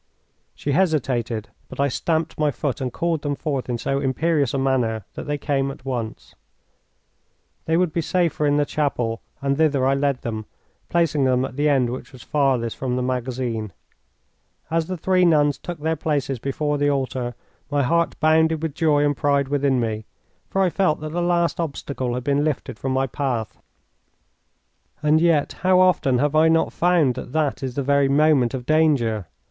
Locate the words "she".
0.55-0.71